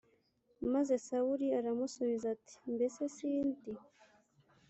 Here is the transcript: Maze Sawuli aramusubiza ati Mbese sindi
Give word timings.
Maze 0.73 0.93
Sawuli 1.07 1.47
aramusubiza 1.59 2.25
ati 2.35 2.55
Mbese 2.75 3.01
sindi 3.15 3.71